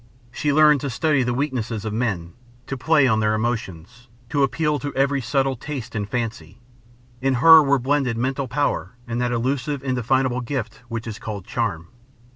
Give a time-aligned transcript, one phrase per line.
[0.31, 2.33] She learned to study the weaknesses of men,
[2.65, 6.59] to play on their emotions, to appeal to every subtle taste and fancy.
[7.21, 11.89] In her were blended mental power and that illusive, indefinable gift which is called charm.